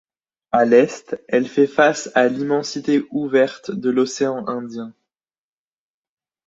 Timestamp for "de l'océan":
3.69-4.47